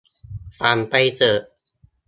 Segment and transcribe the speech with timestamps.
[0.57, 1.41] ฝันไปเถิด!